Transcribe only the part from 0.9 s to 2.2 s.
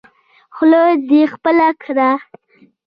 دې خپله کړه.